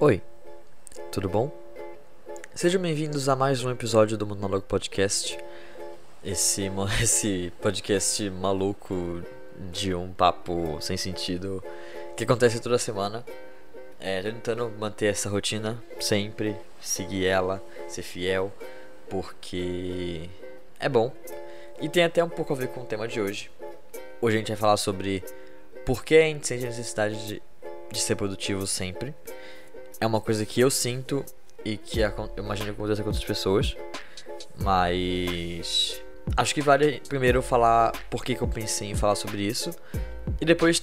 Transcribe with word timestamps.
Oi, 0.00 0.22
tudo 1.10 1.28
bom? 1.28 1.50
Sejam 2.54 2.80
bem-vindos 2.80 3.28
a 3.28 3.34
mais 3.34 3.64
um 3.64 3.70
episódio 3.72 4.16
do 4.16 4.24
Monólogo 4.24 4.64
Podcast. 4.64 5.36
Esse, 6.24 6.70
esse 7.02 7.52
podcast 7.60 8.30
maluco 8.30 9.24
de 9.72 9.96
um 9.96 10.12
papo 10.12 10.78
sem 10.80 10.96
sentido 10.96 11.60
que 12.16 12.22
acontece 12.22 12.60
toda 12.60 12.78
semana. 12.78 13.24
É, 13.98 14.22
tentando 14.22 14.70
manter 14.78 15.06
essa 15.06 15.28
rotina 15.28 15.82
sempre, 15.98 16.54
seguir 16.80 17.26
ela, 17.26 17.60
ser 17.88 18.02
fiel, 18.02 18.52
porque 19.10 20.30
é 20.78 20.88
bom. 20.88 21.12
E 21.80 21.88
tem 21.88 22.04
até 22.04 22.22
um 22.22 22.28
pouco 22.28 22.52
a 22.52 22.56
ver 22.56 22.68
com 22.68 22.82
o 22.82 22.86
tema 22.86 23.08
de 23.08 23.20
hoje. 23.20 23.50
Hoje 24.20 24.36
a 24.36 24.38
gente 24.38 24.48
vai 24.52 24.56
falar 24.56 24.76
sobre 24.76 25.24
por 25.84 26.04
que 26.04 26.14
a 26.14 26.22
gente 26.22 26.46
sente 26.46 26.66
a 26.66 26.68
necessidade 26.68 27.26
de, 27.26 27.42
de 27.90 28.00
ser 28.00 28.14
produtivo 28.14 28.64
sempre. 28.64 29.12
É 30.00 30.06
uma 30.06 30.20
coisa 30.20 30.44
que 30.46 30.60
eu 30.60 30.70
sinto 30.70 31.24
e 31.64 31.76
que 31.76 32.00
eu 32.00 32.12
imagino 32.36 32.72
que 32.72 32.80
acontece 32.80 33.02
com 33.02 33.08
outras 33.08 33.24
pessoas. 33.24 33.76
Mas 34.56 36.00
acho 36.36 36.54
que 36.54 36.62
vale 36.62 37.00
primeiro 37.08 37.42
falar 37.42 37.92
por 38.10 38.24
que, 38.24 38.34
que 38.34 38.42
eu 38.42 38.48
pensei 38.48 38.90
em 38.90 38.94
falar 38.94 39.14
sobre 39.14 39.42
isso 39.42 39.70
e 40.40 40.44
depois 40.44 40.80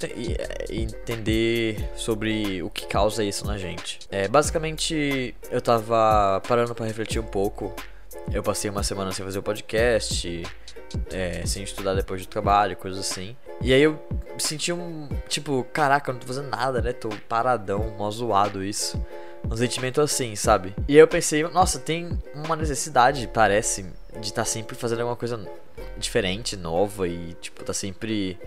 entender 0.70 1.89
sobre 1.95 2.61
o 2.63 2.70
que 2.70 2.85
causa 2.87 3.23
isso 3.23 3.45
na 3.45 3.57
gente. 3.57 3.99
É, 4.09 4.27
basicamente, 4.27 5.35
eu 5.49 5.61
tava 5.61 6.41
parando 6.47 6.73
para 6.73 6.85
refletir 6.85 7.20
um 7.20 7.25
pouco. 7.25 7.73
Eu 8.31 8.41
passei 8.41 8.70
uma 8.70 8.84
semana 8.84 9.12
sem 9.12 9.23
fazer 9.23 9.40
o 9.40 9.43
podcast, 9.43 10.43
é, 11.12 11.45
sem 11.45 11.63
estudar 11.63 11.93
depois 11.93 12.21
do 12.21 12.27
trabalho, 12.27 12.75
coisas 12.75 12.99
assim. 12.99 13.35
E 13.61 13.73
aí 13.73 13.81
eu 13.81 13.99
senti 14.37 14.71
um. 14.71 15.07
Tipo, 15.27 15.65
caraca, 15.73 16.09
eu 16.09 16.13
não 16.13 16.20
tô 16.20 16.27
fazendo 16.27 16.49
nada, 16.49 16.81
né? 16.81 16.93
Tô 16.93 17.09
paradão, 17.27 17.93
mó 17.97 18.09
zoado 18.12 18.63
isso. 18.63 19.01
Um 19.49 19.55
sentimento 19.55 20.01
assim, 20.01 20.35
sabe? 20.35 20.73
E 20.87 20.93
aí 20.93 20.99
eu 20.99 21.07
pensei, 21.07 21.43
nossa, 21.43 21.79
tem 21.79 22.20
uma 22.34 22.55
necessidade, 22.55 23.29
parece, 23.34 23.85
de 24.13 24.27
estar 24.27 24.41
tá 24.41 24.45
sempre 24.45 24.75
fazendo 24.75 25.01
alguma 25.01 25.15
coisa 25.15 25.39
diferente, 25.97 26.57
nova 26.57 27.07
e, 27.07 27.34
tipo, 27.41 27.63
tá 27.63 27.73
sempre. 27.73 28.37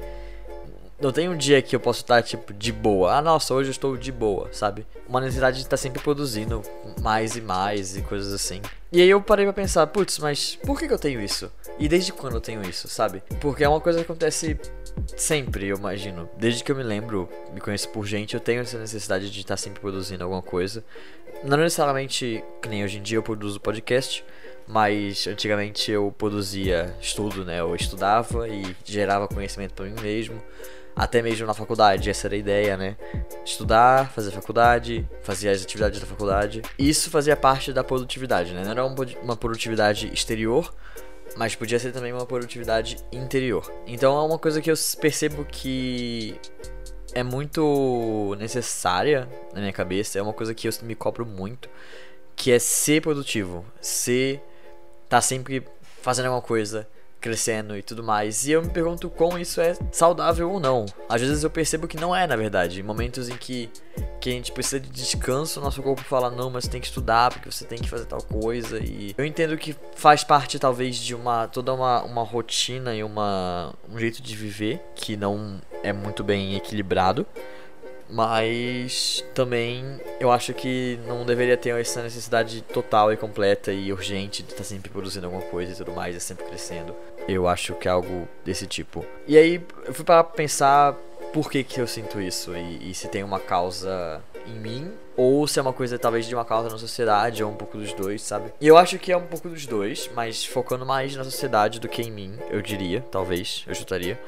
Não 1.00 1.12
tem 1.12 1.28
um 1.28 1.36
dia 1.36 1.62
que 1.62 1.76
eu 1.76 1.78
posso 1.78 2.00
estar, 2.00 2.20
tipo, 2.22 2.52
de 2.52 2.72
boa. 2.72 3.14
Ah, 3.14 3.22
nossa, 3.22 3.54
hoje 3.54 3.68
eu 3.68 3.72
estou 3.72 3.96
de 3.96 4.10
boa, 4.10 4.48
sabe? 4.52 4.84
Uma 5.08 5.20
necessidade 5.20 5.58
de 5.58 5.62
estar 5.62 5.76
sempre 5.76 6.02
produzindo 6.02 6.60
mais 7.00 7.36
e 7.36 7.40
mais 7.40 7.96
e 7.96 8.02
coisas 8.02 8.32
assim. 8.32 8.60
E 8.90 9.00
aí 9.00 9.08
eu 9.08 9.22
parei 9.22 9.44
pra 9.44 9.52
pensar, 9.52 9.86
putz, 9.86 10.18
mas 10.18 10.56
por 10.56 10.76
que, 10.76 10.88
que 10.88 10.92
eu 10.92 10.98
tenho 10.98 11.20
isso? 11.20 11.52
E 11.78 11.88
desde 11.88 12.12
quando 12.12 12.34
eu 12.34 12.40
tenho 12.40 12.62
isso, 12.62 12.88
sabe? 12.88 13.22
Porque 13.40 13.62
é 13.62 13.68
uma 13.68 13.80
coisa 13.80 14.00
que 14.00 14.04
acontece 14.04 14.58
sempre, 15.16 15.68
eu 15.68 15.76
imagino. 15.76 16.28
Desde 16.36 16.64
que 16.64 16.72
eu 16.72 16.76
me 16.76 16.82
lembro, 16.82 17.28
me 17.54 17.60
conheço 17.60 17.88
por 17.90 18.04
gente, 18.04 18.34
eu 18.34 18.40
tenho 18.40 18.62
essa 18.62 18.76
necessidade 18.76 19.30
de 19.30 19.40
estar 19.40 19.56
sempre 19.56 19.80
produzindo 19.80 20.24
alguma 20.24 20.42
coisa. 20.42 20.84
Não 21.44 21.56
necessariamente 21.58 22.42
que 22.60 22.68
nem 22.68 22.82
hoje 22.82 22.98
em 22.98 23.02
dia 23.02 23.18
eu 23.18 23.22
produzo 23.22 23.60
podcast, 23.60 24.24
mas 24.66 25.28
antigamente 25.28 25.92
eu 25.92 26.12
produzia 26.18 26.92
estudo, 27.00 27.44
né? 27.44 27.60
Eu 27.60 27.76
estudava 27.76 28.48
e 28.48 28.74
gerava 28.84 29.28
conhecimento 29.28 29.74
para 29.74 29.84
mim 29.84 29.94
mesmo. 30.02 30.42
Até 30.98 31.22
mesmo 31.22 31.46
na 31.46 31.54
faculdade, 31.54 32.10
essa 32.10 32.26
era 32.26 32.34
a 32.34 32.38
ideia, 32.38 32.76
né? 32.76 32.96
Estudar, 33.44 34.10
fazer 34.10 34.32
faculdade, 34.32 35.08
fazer 35.22 35.48
as 35.48 35.62
atividades 35.62 36.00
da 36.00 36.06
faculdade. 36.06 36.60
Isso 36.76 37.08
fazia 37.08 37.36
parte 37.36 37.72
da 37.72 37.84
produtividade, 37.84 38.52
né? 38.52 38.64
Não 38.64 38.70
era 38.72 38.84
uma 38.84 39.36
produtividade 39.36 40.12
exterior, 40.12 40.74
mas 41.36 41.54
podia 41.54 41.78
ser 41.78 41.92
também 41.92 42.12
uma 42.12 42.26
produtividade 42.26 42.96
interior. 43.12 43.72
Então 43.86 44.18
é 44.18 44.22
uma 44.22 44.38
coisa 44.38 44.60
que 44.60 44.70
eu 44.70 44.74
percebo 45.00 45.44
que 45.44 46.34
é 47.14 47.22
muito 47.22 48.34
necessária 48.38 49.28
na 49.54 49.60
minha 49.60 49.72
cabeça, 49.72 50.18
é 50.18 50.22
uma 50.22 50.32
coisa 50.32 50.52
que 50.52 50.66
eu 50.66 50.72
me 50.82 50.96
cobro 50.96 51.24
muito, 51.24 51.68
que 52.34 52.50
é 52.50 52.58
ser 52.58 53.02
produtivo, 53.02 53.64
ser 53.80 54.42
tá 55.08 55.20
sempre 55.20 55.64
fazendo 56.02 56.26
alguma 56.26 56.42
coisa, 56.42 56.88
crescendo 57.20 57.76
e 57.76 57.82
tudo 57.82 58.02
mais. 58.02 58.46
E 58.46 58.52
eu 58.52 58.62
me 58.62 58.70
pergunto 58.70 59.10
como 59.10 59.38
isso 59.38 59.60
é 59.60 59.76
saudável 59.92 60.50
ou 60.50 60.60
não. 60.60 60.86
Às 61.08 61.20
vezes 61.20 61.42
eu 61.42 61.50
percebo 61.50 61.88
que 61.88 61.96
não 61.96 62.14
é, 62.14 62.26
na 62.26 62.36
verdade. 62.36 62.80
Em 62.80 62.82
momentos 62.82 63.28
em 63.28 63.36
que, 63.36 63.70
que 64.20 64.30
a 64.30 64.32
gente 64.32 64.52
precisa 64.52 64.80
de 64.80 64.88
descanso, 64.88 65.60
nosso 65.60 65.82
corpo 65.82 66.02
fala, 66.02 66.30
não, 66.30 66.50
mas 66.50 66.64
você 66.64 66.70
tem 66.70 66.80
que 66.80 66.86
estudar 66.86 67.32
porque 67.32 67.50
você 67.50 67.64
tem 67.64 67.78
que 67.78 67.88
fazer 67.88 68.06
tal 68.06 68.22
coisa. 68.22 68.78
E 68.78 69.14
eu 69.16 69.24
entendo 69.24 69.56
que 69.56 69.74
faz 69.94 70.22
parte, 70.24 70.58
talvez, 70.58 70.96
de 70.96 71.14
uma 71.14 71.48
toda 71.48 71.72
uma, 71.72 72.02
uma 72.02 72.22
rotina 72.22 72.94
e 72.94 73.02
uma, 73.02 73.74
um 73.90 73.98
jeito 73.98 74.22
de 74.22 74.36
viver 74.36 74.80
que 74.94 75.16
não 75.16 75.60
é 75.82 75.92
muito 75.92 76.22
bem 76.22 76.56
equilibrado. 76.56 77.26
Mas 78.10 79.24
também 79.34 80.00
eu 80.18 80.30
acho 80.30 80.54
que 80.54 80.98
não 81.06 81.26
deveria 81.26 81.56
ter 81.56 81.78
essa 81.78 82.02
necessidade 82.02 82.62
total 82.62 83.12
e 83.12 83.16
completa 83.16 83.72
e 83.72 83.92
urgente 83.92 84.42
de 84.42 84.52
estar 84.52 84.64
sempre 84.64 84.90
produzindo 84.90 85.26
alguma 85.26 85.44
coisa 85.44 85.72
e 85.72 85.76
tudo 85.76 85.92
mais, 85.92 86.16
e 86.16 86.20
sempre 86.20 86.44
crescendo. 86.46 86.94
Eu 87.28 87.46
acho 87.46 87.74
que 87.74 87.86
é 87.86 87.90
algo 87.90 88.26
desse 88.44 88.66
tipo. 88.66 89.04
E 89.26 89.36
aí 89.36 89.60
eu 89.84 89.92
fui 89.92 90.04
para 90.04 90.24
pensar 90.24 90.94
por 91.32 91.50
que, 91.50 91.62
que 91.62 91.80
eu 91.80 91.86
sinto 91.86 92.20
isso 92.20 92.56
e, 92.56 92.90
e 92.90 92.94
se 92.94 93.08
tem 93.08 93.22
uma 93.22 93.38
causa 93.38 94.20
em 94.46 94.58
mim 94.58 94.90
ou 95.16 95.46
se 95.46 95.58
é 95.58 95.62
uma 95.62 95.72
coisa 95.72 95.98
talvez 95.98 96.26
de 96.26 96.34
uma 96.34 96.44
causa 96.44 96.70
na 96.70 96.78
sociedade 96.78 97.42
ou 97.42 97.50
um 97.50 97.54
pouco 97.54 97.76
dos 97.76 97.92
dois, 97.92 98.22
sabe? 98.22 98.52
E 98.60 98.66
eu 98.66 98.76
acho 98.76 98.98
que 98.98 99.12
é 99.12 99.16
um 99.16 99.26
pouco 99.26 99.48
dos 99.48 99.66
dois, 99.66 100.08
mas 100.14 100.44
focando 100.44 100.86
mais 100.86 101.14
na 101.16 101.24
sociedade 101.24 101.80
do 101.80 101.88
que 101.88 102.02
em 102.02 102.10
mim, 102.10 102.38
eu 102.50 102.62
diria, 102.62 103.04
talvez, 103.10 103.64
eu 103.66 103.74
chutaria. 103.74 104.18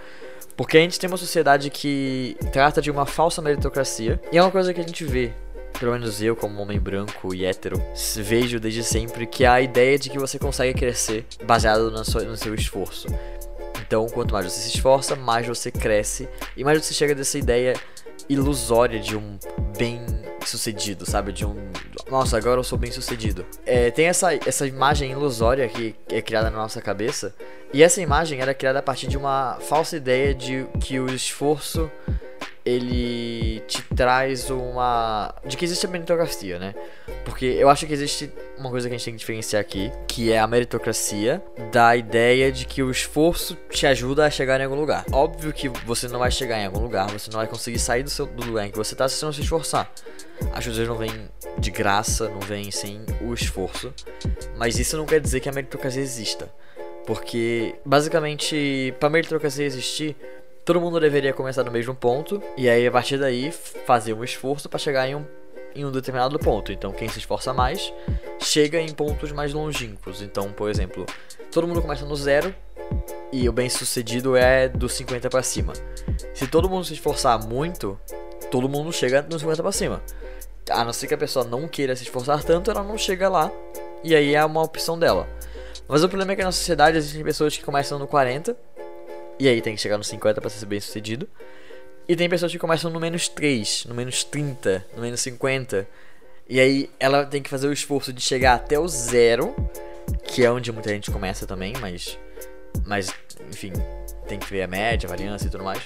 Porque 0.56 0.76
a 0.76 0.80
gente 0.80 0.98
tem 0.98 1.08
uma 1.08 1.16
sociedade 1.16 1.70
que 1.70 2.36
trata 2.52 2.82
de 2.82 2.90
uma 2.90 3.06
falsa 3.06 3.40
meritocracia. 3.40 4.20
E 4.30 4.38
é 4.38 4.42
uma 4.42 4.50
coisa 4.50 4.74
que 4.74 4.80
a 4.80 4.84
gente 4.84 5.04
vê 5.04 5.32
pelo 5.78 5.92
menos 5.92 6.20
eu, 6.20 6.36
como 6.36 6.60
homem 6.60 6.78
branco 6.78 7.34
e 7.34 7.44
hétero, 7.44 7.82
vejo 8.16 8.60
desde 8.60 8.84
sempre 8.84 9.26
que 9.26 9.46
a 9.46 9.62
ideia 9.62 9.98
de 9.98 10.10
que 10.10 10.18
você 10.18 10.38
consegue 10.38 10.78
crescer 10.78 11.24
baseado 11.44 11.90
no 11.90 12.04
seu, 12.04 12.22
no 12.24 12.36
seu 12.36 12.54
esforço. 12.54 13.06
Então, 13.80 14.06
quanto 14.06 14.32
mais 14.34 14.44
você 14.44 14.60
se 14.60 14.76
esforça, 14.76 15.16
mais 15.16 15.46
você 15.46 15.70
cresce 15.70 16.28
e 16.54 16.62
mais 16.62 16.84
você 16.84 16.92
chega 16.92 17.14
dessa 17.14 17.38
ideia 17.38 17.74
ilusória 18.30 19.00
de 19.00 19.16
um 19.16 19.36
bem 19.76 20.00
sucedido, 20.46 21.04
sabe? 21.04 21.32
De 21.32 21.44
um. 21.44 21.54
Nossa, 22.08 22.36
agora 22.36 22.60
eu 22.60 22.64
sou 22.64 22.78
bem 22.78 22.90
sucedido. 22.90 23.44
É, 23.66 23.90
tem 23.90 24.06
essa, 24.06 24.34
essa 24.34 24.66
imagem 24.66 25.10
ilusória 25.10 25.68
que 25.68 25.94
é 26.08 26.22
criada 26.22 26.48
na 26.48 26.58
nossa 26.58 26.80
cabeça 26.80 27.34
e 27.72 27.82
essa 27.82 28.00
imagem 28.00 28.40
era 28.40 28.54
criada 28.54 28.78
a 28.78 28.82
partir 28.82 29.08
de 29.08 29.18
uma 29.18 29.58
falsa 29.60 29.96
ideia 29.96 30.34
de 30.34 30.66
que 30.80 30.98
o 30.98 31.06
esforço 31.12 31.90
ele 32.64 33.60
te 33.66 33.82
traz 33.94 34.50
uma. 34.50 35.34
de 35.46 35.56
que 35.56 35.64
existe 35.64 35.86
a 35.86 35.88
meritocracia, 35.88 36.58
né? 36.58 36.74
Porque 37.24 37.46
eu 37.46 37.68
acho 37.68 37.86
que 37.86 37.92
existe 37.92 38.30
uma 38.58 38.70
coisa 38.70 38.88
que 38.88 38.94
a 38.94 38.98
gente 38.98 39.04
tem 39.04 39.14
que 39.14 39.20
diferenciar 39.20 39.60
aqui, 39.60 39.90
que 40.06 40.32
é 40.32 40.38
a 40.38 40.46
meritocracia 40.46 41.42
da 41.72 41.96
ideia 41.96 42.52
de 42.52 42.66
que 42.66 42.82
o 42.82 42.90
esforço 42.90 43.56
te 43.70 43.86
ajuda 43.86 44.26
a 44.26 44.30
chegar 44.30 44.60
em 44.60 44.64
algum 44.64 44.76
lugar. 44.76 45.04
Óbvio 45.12 45.52
que 45.52 45.68
você 45.68 46.08
não 46.08 46.18
vai 46.18 46.30
chegar 46.30 46.58
em 46.58 46.66
algum 46.66 46.80
lugar, 46.80 47.10
você 47.10 47.30
não 47.30 47.38
vai 47.38 47.46
conseguir 47.46 47.78
sair 47.78 48.02
do, 48.02 48.10
seu, 48.10 48.26
do 48.26 48.44
lugar 48.44 48.66
em 48.66 48.70
que 48.70 48.76
você 48.76 48.94
tá 48.94 49.08
se 49.08 49.16
você 49.16 49.24
não 49.24 49.32
se 49.32 49.40
esforçar. 49.40 49.90
As 50.52 50.64
coisas 50.64 50.86
não 50.88 50.96
vêm 50.96 51.28
de 51.58 51.70
graça, 51.70 52.28
não 52.28 52.40
vêm 52.40 52.70
sem 52.70 53.04
o 53.20 53.32
esforço. 53.34 53.92
Mas 54.56 54.78
isso 54.78 54.96
não 54.96 55.06
quer 55.06 55.20
dizer 55.20 55.40
que 55.40 55.48
a 55.48 55.52
meritocracia 55.52 56.02
exista. 56.02 56.50
Porque, 57.06 57.74
basicamente, 57.84 58.94
para 59.00 59.08
meritocracia 59.08 59.64
existir, 59.64 60.16
todo 60.64 60.80
mundo 60.80 61.00
deveria 61.00 61.32
começar 61.32 61.64
no 61.64 61.70
mesmo 61.70 61.94
ponto 61.94 62.42
e 62.56 62.68
aí 62.68 62.86
a 62.86 62.90
partir 62.90 63.18
daí 63.18 63.50
fazer 63.50 64.12
um 64.12 64.22
esforço 64.22 64.68
para 64.68 64.78
chegar 64.78 65.08
em 65.08 65.14
um, 65.14 65.24
em 65.74 65.84
um 65.84 65.90
determinado 65.90 66.38
ponto. 66.38 66.72
Então, 66.72 66.92
quem 66.92 67.08
se 67.08 67.18
esforça 67.18 67.52
mais 67.52 67.92
chega 68.40 68.80
em 68.80 68.92
pontos 68.92 69.32
mais 69.32 69.52
longínquos. 69.52 70.22
Então, 70.22 70.52
por 70.52 70.70
exemplo, 70.70 71.06
todo 71.50 71.66
mundo 71.66 71.82
começa 71.82 72.04
no 72.04 72.16
zero 72.16 72.54
e 73.32 73.48
o 73.48 73.52
bem-sucedido 73.52 74.36
é 74.36 74.68
do 74.68 74.88
50 74.88 75.30
para 75.30 75.42
cima. 75.42 75.72
Se 76.34 76.46
todo 76.46 76.68
mundo 76.68 76.84
se 76.84 76.94
esforçar 76.94 77.38
muito, 77.38 77.98
todo 78.50 78.68
mundo 78.68 78.92
chega 78.92 79.22
no 79.22 79.38
50 79.38 79.62
para 79.62 79.72
cima. 79.72 80.02
A 80.70 80.84
não 80.84 80.92
ser 80.92 81.06
que 81.06 81.14
a 81.14 81.18
pessoa 81.18 81.44
não 81.44 81.66
queira 81.66 81.96
se 81.96 82.02
esforçar 82.02 82.42
tanto, 82.44 82.70
ela 82.70 82.82
não 82.82 82.98
chega 82.98 83.28
lá. 83.28 83.50
E 84.02 84.14
aí 84.14 84.34
é 84.34 84.44
uma 84.44 84.62
opção 84.62 84.98
dela. 84.98 85.28
Mas 85.88 86.04
o 86.04 86.08
problema 86.08 86.32
é 86.32 86.36
que 86.36 86.44
na 86.44 86.52
sociedade 86.52 86.96
existem 86.96 87.24
pessoas 87.24 87.56
que 87.56 87.64
começam 87.64 87.98
no 87.98 88.06
40 88.06 88.56
e 89.40 89.48
aí 89.48 89.62
tem 89.62 89.74
que 89.74 89.80
chegar 89.80 89.96
no 89.96 90.04
50 90.04 90.38
para 90.38 90.50
ser 90.50 90.66
bem 90.66 90.78
sucedido. 90.78 91.26
E 92.06 92.14
tem 92.14 92.28
pessoas 92.28 92.52
que 92.52 92.58
começam 92.58 92.90
no 92.90 93.00
menos 93.00 93.26
3, 93.26 93.86
no 93.86 93.94
menos 93.94 94.22
30, 94.22 94.84
no 94.94 95.00
menos 95.00 95.18
50. 95.20 95.88
E 96.46 96.60
aí 96.60 96.90
ela 97.00 97.24
tem 97.24 97.42
que 97.42 97.48
fazer 97.48 97.66
o 97.66 97.72
esforço 97.72 98.12
de 98.12 98.20
chegar 98.20 98.54
até 98.54 98.78
o 98.78 98.86
zero, 98.86 99.54
que 100.24 100.44
é 100.44 100.50
onde 100.50 100.70
muita 100.70 100.90
gente 100.90 101.10
começa 101.10 101.46
também, 101.46 101.72
mas. 101.80 102.18
Mas, 102.84 103.14
enfim, 103.50 103.72
tem 104.28 104.38
que 104.38 104.48
ver 104.50 104.62
a 104.62 104.66
média, 104.66 105.06
a 105.06 105.10
variância 105.10 105.46
e 105.46 105.50
tudo 105.50 105.64
mais. 105.64 105.80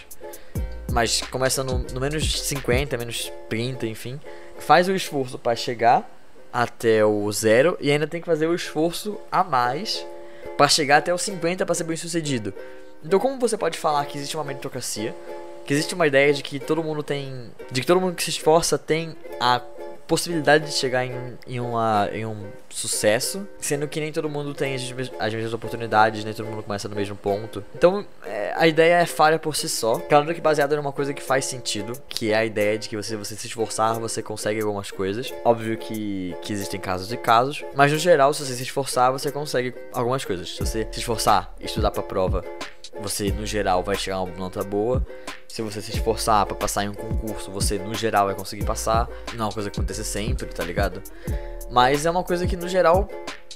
Mas 0.91 1.21
começa 1.21 1.63
no, 1.63 1.79
no 1.79 2.01
menos 2.01 2.43
50, 2.43 2.97
menos 2.99 3.33
30, 3.49 3.87
enfim. 3.87 4.19
Faz 4.59 4.89
o 4.89 4.95
esforço 4.95 5.39
para 5.39 5.55
chegar 5.55 6.11
até 6.53 7.05
o 7.05 7.31
zero 7.31 7.77
e 7.81 7.91
ainda 7.91 8.07
tem 8.07 8.21
que 8.21 8.27
fazer 8.27 8.49
o 8.49 8.55
esforço 8.55 9.21
a 9.31 9.45
mais 9.45 10.05
para 10.57 10.69
chegar 10.69 10.97
até 10.97 11.15
o 11.15 11.19
50 11.19 11.65
para 11.65 11.75
ser 11.75 11.85
bem 11.85 11.97
sucedido. 11.97 12.53
Então 13.05 13.19
como 13.19 13.39
você 13.39 13.57
pode 13.57 13.79
falar 13.79 14.05
que 14.07 14.17
existe 14.17 14.37
uma 14.37 14.45
meritocracia, 14.45 15.15
que 15.65 15.73
existe 15.73 15.95
uma 15.95 16.07
ideia 16.07 16.33
de 16.33 16.43
que 16.43 16.59
todo 16.59 16.83
mundo 16.83 17.03
tem, 17.03 17.51
de 17.71 17.81
que 17.81 17.87
todo 17.87 18.01
mundo 18.01 18.15
que 18.15 18.23
se 18.23 18.31
esforça 18.31 18.79
tem 18.79 19.15
a 19.41 19.61
possibilidade 20.07 20.67
de 20.67 20.73
chegar 20.73 21.05
em, 21.05 21.39
em, 21.47 21.61
uma, 21.61 22.09
em 22.13 22.27
um 22.27 22.37
sucesso, 22.69 23.47
sendo 23.59 23.89
que 23.89 24.01
nem 24.01 24.13
todo 24.13 24.29
mundo 24.29 24.53
tem 24.55 24.75
as, 24.75 24.83
as 25.19 25.35
mesmas 25.35 25.55
oportunidades, 25.55 26.25
nem 26.25 26.35
todo 26.35 26.47
mundo 26.47 26.63
começa 26.63 26.89
no 26.89 26.97
mesmo 26.97 27.17
ponto. 27.17 27.65
Então, 27.75 28.05
é, 28.25 28.53
a 28.55 28.67
ideia 28.67 28.97
é 28.97 29.07
falha 29.07 29.39
por 29.39 29.57
si 29.57 29.69
só. 29.69 29.99
Claro 30.01 30.33
que 30.35 30.41
baseada 30.41 30.77
numa 30.77 30.93
coisa 30.93 31.15
que 31.15 31.23
faz 31.23 31.47
sentido, 31.47 31.95
que 32.09 32.33
é 32.33 32.37
a 32.37 32.45
ideia 32.45 32.79
de 32.79 32.89
que 32.89 32.97
você, 32.97 33.17
você 33.17 33.35
se 33.35 33.47
esforçar, 33.47 33.99
você 33.99 34.23
consegue 34.23 34.61
algumas 34.61 34.91
coisas. 34.91 35.33
Óbvio 35.45 35.77
que, 35.77 36.37
que 36.43 36.53
existem 36.53 36.79
casos 36.79 37.13
e 37.13 37.17
casos, 37.17 37.65
mas 37.75 37.91
no 37.91 37.99
geral, 37.99 38.35
se 38.35 38.45
você 38.45 38.55
se 38.55 38.63
esforçar, 38.63 39.11
você 39.11 39.31
consegue 39.31 39.75
algumas 39.93 40.25
coisas. 40.25 40.55
Se 40.55 40.61
você 40.61 40.87
se 40.91 40.99
esforçar, 40.99 41.55
estudar 41.61 41.91
pra 41.91 42.03
prova, 42.03 42.45
você 43.01 43.31
no 43.31 43.47
geral 43.47 43.83
vai 43.83 43.97
a 44.11 44.21
uma 44.21 44.37
nota 44.37 44.63
boa. 44.63 45.05
Se 45.49 45.63
você 45.63 45.81
se 45.81 45.93
esforçar 45.93 46.45
para 46.47 46.57
passar 46.57 46.85
em 46.85 46.89
um 46.89 46.95
concurso, 46.95 47.51
você 47.51 47.79
no 47.79 47.95
geral 47.95 48.27
vai 48.27 48.35
conseguir 48.35 48.65
passar. 48.65 49.09
Não 49.35 49.45
é 49.45 49.49
uma 49.49 49.53
coisa 49.53 49.71
que 49.71 49.79
acontece 49.79 50.05
sempre, 50.05 50.47
tá 50.47 50.65
ligado? 50.65 51.03
Mas 51.71 52.07
é 52.07 52.11
uma 52.11 52.25
coisa 52.25 52.47
que 52.47 52.57
no 52.57 52.69
geral 52.69 53.09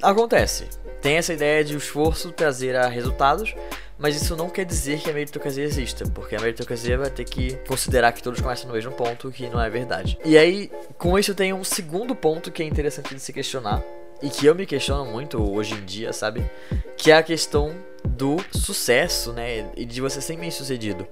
acontece. 0.03 0.69
Tem 1.01 1.17
essa 1.17 1.33
ideia 1.33 1.65
de 1.65 1.75
o 1.75 1.79
esforço 1.79 2.33
trazer 2.33 2.77
a 2.77 2.89
resultados, 2.89 3.55
mas 3.99 4.21
isso 4.21 4.37
não 4.37 4.49
quer 4.49 4.65
dizer 4.65 5.01
que 5.01 5.11
a 5.11 5.13
meritocracia 5.13 5.65
exista, 5.65 6.05
porque 6.09 6.37
a 6.37 6.41
meritocracia 6.41 6.97
vai 6.97 7.11
ter 7.11 7.25
que 7.25 7.55
considerar 7.67 8.13
que 8.13 8.23
todos 8.23 8.41
começam 8.41 8.69
no 8.69 8.75
mesmo 8.75 8.93
ponto, 8.93 9.31
que 9.31 9.49
não 9.49 9.61
é 9.61 9.69
verdade. 9.69 10.19
E 10.25 10.39
aí, 10.39 10.71
com 10.97 11.19
isso, 11.19 11.35
tem 11.35 11.53
um 11.53 11.65
segundo 11.65 12.15
ponto 12.15 12.51
que 12.53 12.63
é 12.63 12.67
interessante 12.67 13.15
de 13.15 13.21
se 13.21 13.33
questionar, 13.33 13.83
e 14.23 14.29
que 14.29 14.47
eu 14.47 14.55
me 14.55 14.67
questiono 14.67 15.11
muito 15.11 15.39
hoje 15.39 15.75
em 15.75 15.85
dia, 15.85 16.13
sabe? 16.13 16.49
Que 16.97 17.11
é 17.11 17.17
a 17.17 17.23
questão 17.23 17.75
do 18.05 18.37
sucesso, 18.53 19.33
né? 19.33 19.71
E 19.77 19.85
de 19.85 20.01
você 20.01 20.21
ser 20.21 20.37
bem 20.37 20.51
sucedido. 20.51 21.07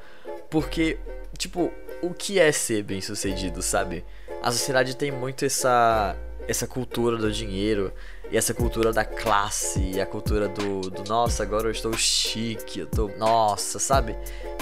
Porque, 0.50 0.98
tipo, 1.36 1.72
o 2.02 2.12
que 2.12 2.38
é 2.38 2.50
ser 2.52 2.82
bem 2.82 3.00
sucedido, 3.00 3.62
sabe? 3.62 4.04
A 4.42 4.50
sociedade 4.50 4.96
tem 4.96 5.10
muito 5.10 5.44
essa, 5.44 6.16
essa 6.46 6.66
cultura 6.66 7.16
do 7.16 7.30
dinheiro, 7.30 7.92
e 8.30 8.36
essa 8.36 8.52
cultura 8.52 8.92
da 8.92 9.04
classe, 9.04 9.80
e 9.80 10.00
a 10.00 10.06
cultura 10.06 10.48
do, 10.48 10.90
do 10.90 11.04
nossa, 11.04 11.42
agora 11.42 11.68
eu 11.68 11.72
estou 11.72 11.92
chique, 11.92 12.80
eu 12.80 12.86
tô. 12.86 13.08
Nossa, 13.16 13.78
sabe? 13.78 14.16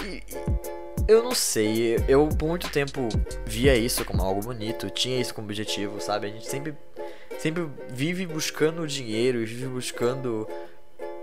E, 0.05 0.23
e, 0.31 0.75
eu 1.07 1.23
não 1.23 1.35
sei, 1.35 1.97
eu 2.09 2.29
por 2.29 2.49
muito 2.49 2.71
tempo 2.71 3.09
via 3.45 3.77
isso 3.77 4.05
como 4.05 4.23
algo 4.23 4.41
bonito, 4.41 4.89
tinha 4.91 5.21
isso 5.21 5.35
como 5.35 5.47
objetivo, 5.47 6.01
sabe? 6.01 6.27
A 6.27 6.31
gente 6.31 6.47
sempre, 6.47 6.75
sempre 7.45 7.69
vive 7.91 8.25
buscando 8.25 8.87
dinheiro 8.87 9.43
e 9.43 9.45
vive 9.45 9.67
buscando 9.67 10.49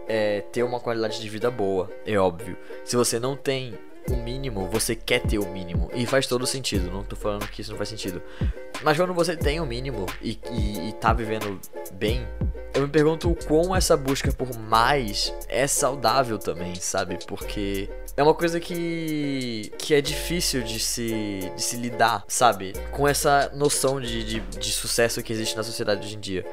é, 0.08 0.42
ter 0.52 0.62
uma 0.62 0.80
qualidade 0.80 1.20
de 1.20 1.28
vida 1.28 1.50
boa, 1.50 1.90
é 2.06 2.16
óbvio. 2.16 2.56
Se 2.86 2.96
você 2.96 3.20
não 3.20 3.36
tem 3.36 3.74
o 4.08 4.16
mínimo, 4.18 4.68
você 4.68 4.96
quer 4.96 5.22
ter 5.22 5.40
o 5.40 5.48
mínimo. 5.48 5.90
E 5.96 6.06
faz 6.06 6.28
todo 6.28 6.46
sentido, 6.46 6.92
não 6.92 7.04
tô 7.04 7.16
falando 7.16 7.48
que 7.48 7.62
isso 7.62 7.72
não 7.72 7.78
faz 7.78 7.90
sentido. 7.90 8.22
Mas 8.84 8.98
quando 8.98 9.16
você 9.16 9.36
tem 9.36 9.60
o 9.60 9.66
mínimo 9.66 10.06
e, 10.22 10.40
e, 10.52 10.90
e 10.90 10.94
tá 10.94 11.12
vivendo 11.12 11.60
bem, 11.94 12.28
eu 12.74 12.82
me 12.84 12.88
pergunto 12.88 13.30
o 13.30 13.36
quão 13.36 13.76
essa 13.76 13.98
busca 13.98 14.32
por 14.32 14.58
mais 14.58 15.34
é 15.48 15.68
saudável 15.68 16.38
também, 16.38 16.76
sabe? 16.76 17.20
Porque 17.28 17.90
é 18.16 18.24
uma 18.24 18.34
coisa 18.34 18.60
que, 18.60 19.72
que 19.78 19.94
é 19.94 20.02
difícil 20.02 20.64
de 20.64 20.80
se, 20.80 21.52
de 21.56 21.62
se 21.62 21.76
lidar, 21.78 22.24
sabe? 22.28 22.74
Com 22.92 23.08
essa 23.08 23.52
noção 23.54 24.00
de, 24.00 24.24
de, 24.24 24.40
de 24.40 24.72
sucesso 24.72 25.22
que 25.22 25.34
existe 25.34 25.56
na 25.56 25.64
sociedade 25.64 26.06
hoje 26.06 26.16
em 26.16 26.20
dia. 26.20 26.46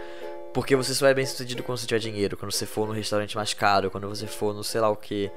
Porque 0.53 0.75
você 0.75 0.95
só 0.95 1.07
é 1.07 1.15
bem 1.15 1.27
sucedido 1.27 1.63
quando 1.63 1.79
você 1.79 1.87
tiver 1.87 2.01
dinheiro, 2.01 2.37
quando 2.37 2.51
você 2.51 2.67
for 2.67 2.87
no 2.87 2.93
restaurante 2.93 3.37
mais 3.37 3.55
caro, 3.55 3.91
quando 3.91 4.09
você 4.09 4.27
for 4.27 4.55
no 4.55 4.65
sei 4.65 4.81
lá 4.81 4.89
o 4.89 4.97
que, 4.97 5.31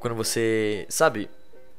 quando 0.00 0.14
você. 0.14 0.84
Sabe? 0.88 1.30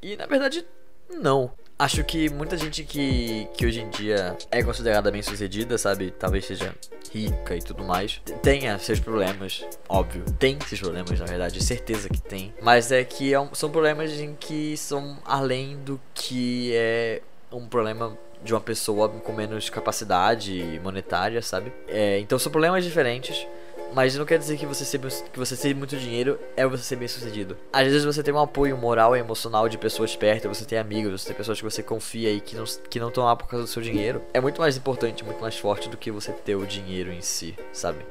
E 0.01 0.15
na 0.15 0.25
verdade, 0.25 0.65
não. 1.09 1.51
Acho 1.79 2.03
que 2.03 2.27
muita 2.29 2.57
gente 2.57 2.83
que, 2.83 3.47
que 3.56 3.63
hoje 3.63 3.81
em 3.81 3.89
dia 3.89 4.35
é 4.50 4.63
considerada 4.63 5.12
bem 5.12 5.21
sucedida, 5.21 5.77
sabe? 5.77 6.09
Talvez 6.09 6.45
seja 6.45 6.74
rica 7.13 7.56
e 7.56 7.62
tudo 7.62 7.83
mais, 7.83 8.19
tenha 8.41 8.77
seus 8.79 9.00
problemas, 9.00 9.63
óbvio. 9.88 10.25
Tem 10.39 10.57
seus 10.68 10.81
problemas, 10.81 11.19
na 11.19 11.25
verdade, 11.25 11.63
certeza 11.63 12.09
que 12.09 12.19
tem. 12.19 12.51
Mas 12.62 12.91
é 12.91 13.03
que 13.03 13.31
é 13.31 13.39
um, 13.39 13.53
são 13.53 13.69
problemas 13.69 14.12
em 14.13 14.35
que 14.35 14.75
são 14.75 15.19
além 15.24 15.77
do 15.77 16.00
que 16.15 16.71
é 16.75 17.21
um 17.51 17.68
problema 17.68 18.18
de 18.44 18.53
uma 18.53 18.62
pessoa 18.62 19.07
com 19.09 19.33
menos 19.33 19.69
capacidade 19.69 20.80
monetária, 20.83 21.41
sabe? 21.41 21.71
É, 21.88 22.19
então 22.19 22.39
são 22.39 22.51
problemas 22.51 22.83
diferentes. 22.83 23.47
Mas 23.93 24.15
não 24.15 24.25
quer 24.25 24.37
dizer 24.37 24.57
que 24.57 24.65
você 24.65 24.85
ser, 24.85 24.99
que 24.99 25.39
você 25.39 25.55
ter 25.55 25.75
muito 25.75 25.97
dinheiro 25.97 26.39
é 26.55 26.67
você 26.67 26.83
ser 26.83 26.95
bem 26.97 27.07
sucedido. 27.07 27.57
Às 27.71 27.85
vezes 27.87 28.05
você 28.05 28.21
tem 28.21 28.33
um 28.33 28.39
apoio 28.39 28.77
moral 28.77 29.15
e 29.15 29.19
emocional 29.19 29.67
de 29.67 29.77
pessoas 29.77 30.15
perto, 30.15 30.47
você 30.47 30.65
tem 30.65 30.77
amigos, 30.77 31.21
você 31.21 31.27
tem 31.27 31.35
pessoas 31.35 31.57
que 31.57 31.63
você 31.63 31.81
confia 31.81 32.31
e 32.31 32.41
que 32.41 32.55
não 32.55 32.65
que 32.89 32.99
não 32.99 33.07
estão 33.07 33.23
lá 33.23 33.35
por 33.35 33.47
causa 33.47 33.65
do 33.65 33.69
seu 33.69 33.81
dinheiro. 33.81 34.21
É 34.33 34.39
muito 34.39 34.61
mais 34.61 34.77
importante, 34.77 35.23
muito 35.23 35.41
mais 35.41 35.57
forte 35.57 35.89
do 35.89 35.97
que 35.97 36.11
você 36.11 36.31
ter 36.31 36.55
o 36.55 36.65
dinheiro 36.65 37.11
em 37.11 37.21
si, 37.21 37.55
sabe? 37.71 38.05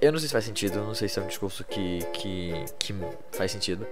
Eu 0.00 0.12
não 0.12 0.18
sei 0.18 0.28
se 0.28 0.32
faz 0.32 0.44
sentido, 0.44 0.78
não 0.80 0.94
sei 0.94 1.08
se 1.08 1.18
é 1.18 1.22
um 1.22 1.26
discurso 1.26 1.64
que, 1.64 2.04
que, 2.12 2.64
que 2.78 2.94
faz 3.32 3.50
sentido. 3.50 3.86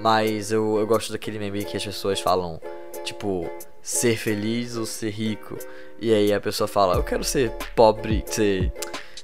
Mas 0.00 0.52
eu, 0.52 0.78
eu 0.78 0.86
gosto 0.86 1.10
daquele 1.10 1.38
meme 1.38 1.64
que 1.64 1.76
as 1.76 1.84
pessoas 1.84 2.20
falam, 2.20 2.60
tipo, 3.02 3.50
ser 3.82 4.16
feliz 4.16 4.76
ou 4.76 4.86
ser 4.86 5.10
rico. 5.10 5.58
E 6.00 6.14
aí 6.14 6.32
a 6.32 6.40
pessoa 6.40 6.68
fala, 6.68 6.94
eu 6.94 7.02
quero 7.02 7.24
ser 7.24 7.50
pobre, 7.74 8.22
ser, 8.26 8.72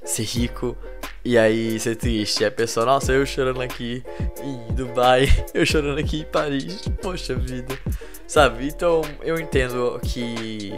ser 0.04 0.24
rico 0.24 0.76
e 1.24 1.38
aí 1.38 1.78
ser 1.80 1.96
triste. 1.96 2.42
E 2.42 2.46
a 2.46 2.50
pessoa, 2.50 2.84
nossa, 2.84 3.12
eu 3.12 3.24
chorando 3.24 3.62
aqui 3.62 4.02
em 4.42 4.74
Dubai, 4.74 5.28
eu 5.54 5.64
chorando 5.64 5.98
aqui 5.98 6.20
em 6.20 6.24
Paris. 6.24 6.82
Poxa 7.00 7.34
vida. 7.34 7.78
Sabe? 8.26 8.66
Então 8.66 9.02
eu 9.22 9.38
entendo 9.38 9.98
que 10.02 10.72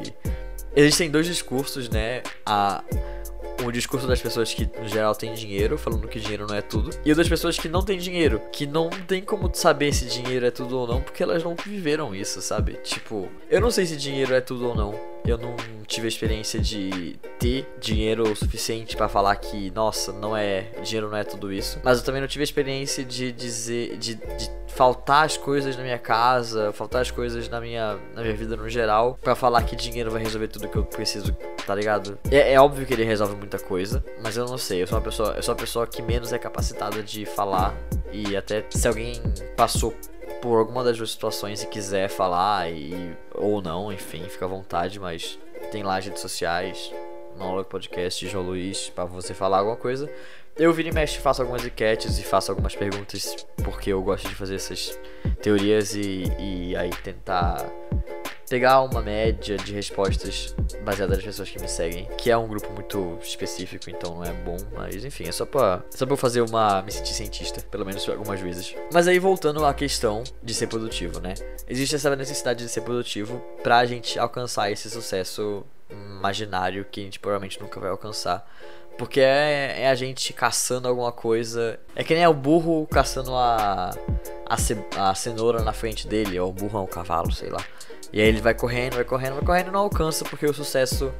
existem 0.75 1.11
dois 1.11 1.27
discursos, 1.27 1.89
né? 1.89 2.23
A 2.45 2.83
o 3.65 3.73
discurso 3.73 4.07
das 4.07 4.21
pessoas 4.21 4.53
que, 4.53 4.69
no 4.79 4.89
geral, 4.89 5.15
têm 5.15 5.33
dinheiro, 5.33 5.79
falando 5.79 6.07
que 6.09 6.21
dinheiro 6.21 6.47
não 6.47 6.55
é 6.55 6.61
tudo, 6.61 6.91
e 7.05 7.13
o 7.13 7.17
das 7.17 7.29
pessoas 7.29 7.59
que 7.59 7.69
não 7.69 7.83
têm 7.83 7.99
dinheiro, 7.99 8.41
que 8.53 8.67
não 8.67 8.91
tem 8.91 9.23
como 9.23 9.51
saber 9.55 9.93
se 9.93 10.07
dinheiro 10.07 10.45
é 10.45 10.51
tudo 10.51 10.79
ou 10.79 10.87
não, 10.87 11.01
porque 11.01 11.23
elas 11.23 11.43
não 11.43 11.57
viveram 11.65 12.15
isso, 12.15 12.41
sabe? 12.43 12.75
Tipo, 12.83 13.29
eu 13.49 13.61
não 13.61 13.71
sei 13.71 13.87
se 13.87 13.97
dinheiro 13.97 14.35
é 14.35 14.41
tudo 14.41 14.69
ou 14.69 14.75
não. 14.75 15.16
Eu 15.25 15.39
não 15.39 15.57
tive 15.87 16.07
a 16.07 16.09
experiência 16.09 16.61
de 16.61 17.19
ter 17.39 17.67
dinheiro 17.81 18.35
suficiente 18.37 18.97
para 18.97 19.09
falar 19.09 19.37
que, 19.37 19.71
nossa, 19.71 20.13
não 20.13 20.37
é, 20.37 20.63
dinheiro 20.83 21.09
não 21.09 21.17
é 21.17 21.25
tudo 21.25 21.53
isso. 21.53 21.81
Mas 21.83 21.99
eu 21.99 22.05
também 22.05 22.21
não 22.21 22.29
tive 22.29 22.43
a 22.43 22.45
experiência 22.45 23.05
de 23.05 23.33
dizer, 23.33 23.97
de, 23.97 24.15
de 24.15 24.51
faltar 24.69 25.25
as 25.25 25.37
coisas 25.37 25.77
na 25.77 25.83
minha 25.83 25.99
casa, 25.99 26.73
faltar 26.73 27.01
as 27.01 27.11
coisas 27.11 27.49
na 27.49 27.61
minha, 27.61 27.99
na 28.15 28.23
minha 28.23 28.35
vida 28.35 28.57
no 28.57 28.69
geral, 28.69 29.19
para 29.23 29.35
falar 29.35 29.63
que 29.63 29.75
dinheiro 29.75 30.11
vai 30.11 30.23
resolver 30.23 30.49
tudo 30.49 30.69
que 30.69 30.77
eu 30.77 30.85
preciso, 30.85 31.35
tá 31.67 31.75
ligado? 31.75 32.19
É, 32.31 32.53
é, 32.53 32.61
óbvio 32.61 32.85
que 32.85 32.93
ele 32.93 33.05
resolve 33.05 33.35
muita 33.37 33.59
coisa, 33.59 34.05
mas 34.23 34.37
eu 34.37 34.45
não 34.45 34.59
sei, 34.59 34.83
eu 34.83 34.87
sou 34.87 34.99
uma 34.99 35.05
pessoa, 35.05 35.33
eu 35.35 35.43
sou 35.43 35.53
a 35.53 35.57
pessoa 35.57 35.87
que 35.87 36.03
menos 36.03 36.33
é 36.33 36.39
capacitada 36.39 37.03
de 37.03 37.25
falar 37.25 37.75
e 38.13 38.37
até 38.37 38.65
se 38.71 38.87
alguém 38.87 39.15
passou 39.57 39.95
por 40.41 40.59
alguma 40.59 40.85
das 40.85 40.97
duas 40.97 41.11
situações 41.11 41.63
e 41.63 41.67
quiser 41.67 42.09
falar 42.09 42.71
e 42.71 43.17
ou 43.35 43.61
não, 43.61 43.93
enfim, 43.93 44.23
fica 44.29 44.45
à 44.45 44.49
vontade, 44.49 44.99
mas 45.01 45.39
tem 45.71 45.83
lá 45.83 45.99
redes 45.99 46.21
sociais, 46.21 46.93
Monologue 47.37 47.69
Podcast, 47.69 48.27
João 48.27 48.45
Luiz, 48.45 48.89
para 48.91 49.05
você 49.05 49.35
falar 49.35 49.59
alguma 49.59 49.77
coisa. 49.77 50.11
Eu 50.57 50.73
viro 50.73 50.89
e 50.89 50.93
mexe, 50.93 51.19
faço 51.19 51.43
algumas 51.43 51.65
enquetes 51.65 52.19
e 52.19 52.23
faço 52.23 52.51
algumas 52.51 52.75
perguntas, 52.75 53.47
porque 53.63 53.93
eu 53.93 54.03
gosto 54.03 54.27
de 54.27 54.35
fazer 54.35 54.55
essas 54.55 54.99
teorias 55.43 55.95
e, 55.95 56.25
e 56.39 56.77
aí 56.77 56.91
tentar 57.03 57.67
pegar 58.49 58.83
uma 58.83 59.03
média 59.03 59.57
de 59.57 59.73
respostas 59.73 60.55
baseadas 60.85 61.17
nas 61.17 61.25
pessoas 61.25 61.51
que 61.51 61.61
me 61.61 61.69
seguem, 61.69 62.09
que 62.17 62.31
é 62.31 62.37
um 62.37 62.47
grupo 62.47 62.73
muito 62.73 63.19
específico, 63.23 63.91
então 63.91 64.17
não 64.17 64.25
é 64.25 64.33
bom, 64.33 64.57
mas 64.75 65.05
enfim, 65.05 65.25
é 65.25 65.33
só 65.33 65.45
pra, 65.45 65.83
só 65.91 66.07
pra 66.07 66.15
eu 66.15 66.19
fazer 66.19 66.41
uma. 66.41 66.83
me 66.83 66.93
sentir 66.93 67.15
cientista, 67.15 67.61
pelo 67.63 67.85
menos 67.85 68.09
algumas 68.09 68.41
vezes. 68.41 68.75
Mas 68.93 69.09
aí 69.09 69.19
voltando 69.19 69.65
à 69.65 69.75
questão 69.75 70.23
de 70.43 70.55
ser 70.55 70.67
produtivo, 70.67 71.21
né? 71.21 71.35
Existe 71.69 71.97
essa 71.97 72.15
necessidade 72.15 72.65
de 72.65 72.71
ser 72.71 72.83
produtivo 72.83 73.43
pra 73.63 73.85
gente 73.85 74.19
alcançar 74.19 74.71
esse 74.71 74.89
sucesso 74.89 75.65
imaginário 75.91 76.85
que 76.91 77.01
a 77.01 77.05
gente 77.05 77.19
provavelmente 77.19 77.61
nunca 77.61 77.81
vai 77.81 77.91
alcançar. 77.91 78.49
Porque 78.99 79.21
é, 79.21 79.83
é, 79.83 79.91
a 79.91 79.95
gente 79.95 80.33
caçando 80.33 80.89
alguma 80.89 81.13
coisa. 81.13 81.79
É 81.95 82.03
que 82.03 82.15
nem 82.15 82.27
o 82.27 82.33
burro 82.33 82.87
caçando 82.87 83.35
a, 83.35 83.91
a, 84.47 84.57
ce, 84.57 84.77
a 84.97 85.15
cenoura 85.15 85.63
na 85.63 85.73
frente 85.73 86.09
dele, 86.09 86.39
ou 86.41 86.49
o 86.49 86.53
burro 86.53 86.79
é 86.79 86.83
um 86.83 86.87
cavalo, 86.87 87.31
sei 87.31 87.51
lá. 87.51 87.63
E 88.13 88.21
aí 88.21 88.29
ele 88.29 88.41
vai 88.41 88.55
correndo, 88.55 88.95
vai 88.95 89.05
correndo, 89.05 89.35
vai 89.35 89.45
correndo 89.45 89.69
e 89.69 89.73
não 89.73 89.81
alcança, 89.81 90.25
porque 90.25 90.47
o 90.47 90.55
sucesso 90.55 91.13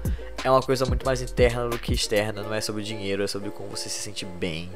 é 0.43 0.51
uma 0.51 0.63
coisa 0.63 0.87
muito 0.87 1.05
mais 1.05 1.21
interna 1.21 1.69
do 1.69 1.79
que 1.79 1.93
externa. 1.93 2.43
Não 2.43 2.55
é 2.55 2.61
sobre 2.61 2.83
dinheiro, 2.83 3.23
é 3.23 3.27
sobre 3.27 3.51
como 3.51 3.69
você 3.71 3.89
se 3.89 4.01
sente 4.01 4.25
bem 4.25 4.71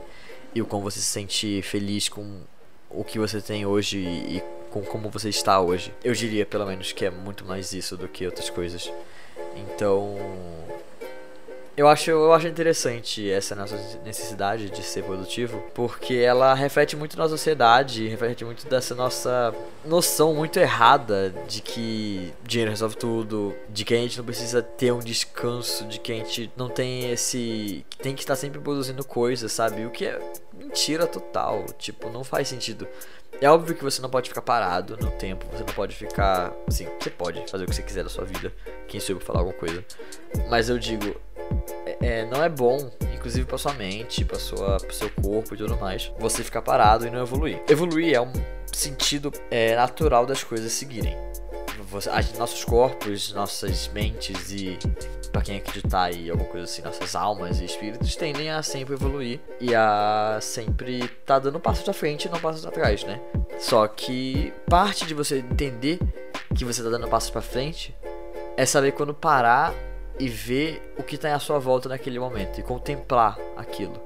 e 0.54 0.60
o 0.60 0.66
como 0.66 0.82
você 0.82 0.98
se 0.98 1.06
sente 1.06 1.62
feliz 1.62 2.08
com 2.08 2.40
o 2.90 3.04
que 3.04 3.18
você 3.18 3.40
tem 3.40 3.64
hoje 3.64 3.98
e 3.98 4.42
com 4.70 4.82
como 4.82 5.10
você 5.10 5.28
está 5.28 5.60
hoje. 5.60 5.94
Eu 6.02 6.12
diria, 6.12 6.44
pelo 6.44 6.66
menos, 6.66 6.92
que 6.92 7.04
é 7.04 7.10
muito 7.10 7.44
mais 7.44 7.72
isso 7.72 7.96
do 7.96 8.08
que 8.08 8.26
outras 8.26 8.50
coisas. 8.50 8.92
Então 9.56 10.16
eu 11.80 11.88
acho, 11.88 12.10
eu 12.10 12.30
acho 12.34 12.46
interessante 12.46 13.30
essa 13.30 13.54
nossa 13.54 13.74
necessidade 14.04 14.68
de 14.68 14.82
ser 14.82 15.02
produtivo, 15.02 15.64
porque 15.72 16.12
ela 16.12 16.52
reflete 16.52 16.94
muito 16.94 17.16
na 17.16 17.26
sociedade, 17.26 18.06
reflete 18.06 18.44
muito 18.44 18.68
dessa 18.68 18.94
nossa 18.94 19.54
noção 19.82 20.34
muito 20.34 20.58
errada 20.58 21.34
de 21.48 21.62
que 21.62 22.34
dinheiro 22.42 22.70
resolve 22.70 22.96
tudo, 22.96 23.54
de 23.70 23.86
que 23.86 23.94
a 23.94 23.96
gente 23.96 24.18
não 24.18 24.26
precisa 24.26 24.60
ter 24.60 24.92
um 24.92 24.98
descanso, 24.98 25.86
de 25.86 25.98
que 25.98 26.12
a 26.12 26.16
gente 26.16 26.52
não 26.54 26.68
tem 26.68 27.10
esse. 27.10 27.82
tem 28.02 28.14
que 28.14 28.20
estar 28.20 28.36
sempre 28.36 28.60
produzindo 28.60 29.02
coisas, 29.02 29.50
sabe? 29.50 29.86
O 29.86 29.90
que 29.90 30.04
é 30.04 30.20
mentira 30.52 31.06
total, 31.06 31.64
tipo, 31.78 32.10
não 32.10 32.22
faz 32.22 32.46
sentido. 32.48 32.86
É 33.40 33.48
óbvio 33.48 33.74
que 33.74 33.82
você 33.82 34.02
não 34.02 34.10
pode 34.10 34.28
ficar 34.28 34.42
parado 34.42 34.98
no 35.00 35.10
tempo, 35.12 35.46
você 35.50 35.64
não 35.64 35.72
pode 35.72 35.96
ficar. 35.96 36.52
Assim, 36.68 36.86
você 37.00 37.08
pode 37.08 37.50
fazer 37.50 37.64
o 37.64 37.66
que 37.66 37.74
você 37.74 37.82
quiser 37.82 38.04
da 38.04 38.10
sua 38.10 38.26
vida. 38.26 38.52
Quem 38.86 39.00
sou 39.00 39.14
eu 39.14 39.18
pra 39.18 39.26
falar 39.26 39.40
alguma 39.40 39.56
coisa. 39.56 39.82
Mas 40.50 40.68
eu 40.68 40.78
digo, 40.78 41.16
é, 41.86 42.20
é, 42.20 42.26
não 42.26 42.42
é 42.42 42.48
bom, 42.48 42.90
inclusive 43.14 43.44
pra 43.46 43.58
sua 43.58 43.74
mente, 43.74 44.24
pra 44.24 44.38
sua, 44.38 44.78
pro 44.78 44.94
seu 44.94 45.10
corpo 45.10 45.54
e 45.54 45.58
tudo 45.58 45.76
mais, 45.76 46.12
você 46.18 46.42
ficar 46.42 46.62
parado 46.62 47.06
e 47.06 47.10
não 47.10 47.22
evoluir. 47.22 47.62
Evoluir 47.68 48.14
é 48.14 48.20
um 48.20 48.32
sentido 48.72 49.32
é, 49.50 49.76
natural 49.76 50.26
das 50.26 50.42
coisas 50.42 50.72
seguirem. 50.72 51.16
Você, 51.90 52.08
nossos 52.38 52.64
corpos, 52.64 53.32
nossas 53.32 53.88
mentes 53.88 54.52
e 54.52 54.78
para 55.32 55.42
quem 55.42 55.56
acreditar 55.58 56.04
aí 56.04 56.30
alguma 56.30 56.48
coisa 56.48 56.64
assim, 56.64 56.82
nossas 56.82 57.14
almas 57.14 57.60
e 57.60 57.64
espíritos 57.64 58.14
tendem 58.16 58.50
a 58.50 58.62
sempre 58.62 58.94
evoluir 58.94 59.40
e 59.60 59.74
a 59.74 60.38
sempre 60.40 61.08
tá 61.24 61.38
dando 61.38 61.58
passos 61.58 61.88
à 61.88 61.92
frente 61.92 62.26
e 62.26 62.30
não 62.30 62.38
passos 62.38 62.64
atrás, 62.64 63.04
né? 63.04 63.20
Só 63.58 63.86
que 63.88 64.52
parte 64.68 65.06
de 65.06 65.14
você 65.14 65.38
entender 65.38 65.98
que 66.54 66.64
você 66.64 66.82
tá 66.82 66.90
dando 66.90 67.08
passos 67.08 67.30
para 67.30 67.42
frente 67.42 67.94
é 68.56 68.66
saber 68.66 68.92
quando 68.92 69.14
parar 69.14 69.72
e 70.20 70.28
ver 70.28 70.94
o 70.98 71.02
que 71.02 71.14
está 71.14 71.34
à 71.34 71.38
sua 71.38 71.58
volta 71.58 71.88
naquele 71.88 72.18
momento 72.18 72.60
e 72.60 72.62
contemplar 72.62 73.38
aquilo. 73.56 74.00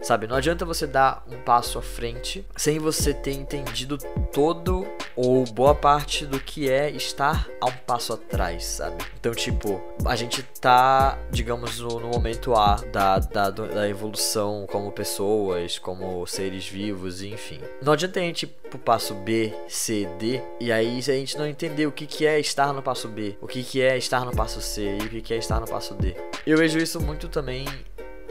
Sabe, 0.00 0.26
não 0.26 0.34
adianta 0.34 0.64
você 0.64 0.86
dar 0.86 1.24
um 1.30 1.38
passo 1.42 1.78
à 1.78 1.82
frente 1.82 2.44
sem 2.56 2.78
você 2.78 3.14
ter 3.14 3.32
entendido 3.32 3.98
todo 4.32 4.81
ou 5.16 5.44
boa 5.44 5.74
parte 5.74 6.26
do 6.26 6.40
que 6.40 6.70
é 6.70 6.90
estar 6.90 7.48
a 7.60 7.66
um 7.66 7.72
passo 7.86 8.12
atrás, 8.12 8.64
sabe? 8.64 9.04
Então, 9.18 9.32
tipo, 9.32 9.82
a 10.04 10.16
gente 10.16 10.42
tá, 10.60 11.18
digamos, 11.30 11.78
no, 11.78 12.00
no 12.00 12.08
momento 12.08 12.54
A 12.54 12.76
da, 12.92 13.18
da, 13.18 13.50
da, 13.50 13.88
evolução 13.88 14.66
como 14.70 14.90
pessoas, 14.92 15.78
como 15.78 16.26
seres 16.26 16.66
vivos, 16.66 17.22
enfim. 17.22 17.60
Não 17.82 17.92
adianta 17.92 18.20
a 18.20 18.22
gente 18.22 18.44
ir 18.44 18.46
pro 18.46 18.78
passo 18.78 19.14
B, 19.14 19.52
C, 19.68 20.08
D, 20.18 20.40
e 20.60 20.72
aí 20.72 20.98
a 20.98 21.02
gente 21.02 21.36
não 21.36 21.46
entender 21.46 21.86
o 21.86 21.92
que, 21.92 22.06
que 22.06 22.26
é 22.26 22.40
estar 22.40 22.72
no 22.72 22.82
passo 22.82 23.08
B, 23.08 23.36
o 23.40 23.46
que, 23.46 23.62
que 23.62 23.80
é 23.80 23.96
estar 23.96 24.24
no 24.24 24.32
passo 24.32 24.60
C 24.60 24.98
e 25.00 25.06
o 25.06 25.08
que, 25.08 25.20
que 25.20 25.34
é 25.34 25.36
estar 25.36 25.60
no 25.60 25.66
passo 25.66 25.94
D. 25.94 26.16
Eu 26.46 26.58
vejo 26.58 26.78
isso 26.78 27.00
muito 27.00 27.28
também 27.28 27.66